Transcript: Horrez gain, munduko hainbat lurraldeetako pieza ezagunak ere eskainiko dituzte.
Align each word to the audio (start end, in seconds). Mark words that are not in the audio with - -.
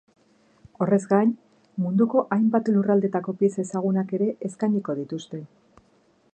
Horrez 0.85 0.97
gain, 1.11 1.33
munduko 1.83 2.23
hainbat 2.37 2.73
lurraldeetako 2.77 3.37
pieza 3.43 3.63
ezagunak 3.67 4.17
ere 4.19 4.33
eskainiko 4.49 4.97
dituzte. 5.03 5.43